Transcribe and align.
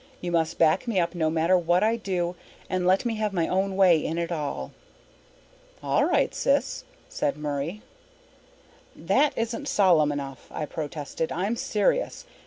You 0.19 0.31
must 0.31 0.57
back 0.57 0.87
me 0.87 0.99
up 0.99 1.13
no 1.13 1.29
matter 1.29 1.55
what 1.55 1.83
I 1.83 1.95
do 1.95 2.35
and 2.67 2.87
let 2.87 3.05
me 3.05 3.17
have 3.17 3.33
my 3.33 3.47
own 3.47 3.75
way 3.75 4.03
in 4.03 4.17
it 4.17 4.31
all." 4.31 4.71
"All 5.83 6.05
right, 6.05 6.33
sis," 6.33 6.85
said 7.07 7.37
Murray. 7.37 7.83
"That 8.95 9.31
isn't 9.37 9.67
solemn 9.67 10.11
enough," 10.11 10.47
I 10.49 10.65
protested. 10.65 11.31
"I'm 11.31 11.55
serious. 11.55 12.25